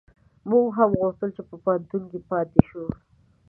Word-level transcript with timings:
موږ 0.49 0.65
هم 0.77 0.89
غوښتل 1.01 1.29
چي 1.35 1.41
په 1.49 1.55
پوهنتون 1.63 2.03
کي 2.11 2.19
پاته 2.29 2.59
شو 2.69 2.83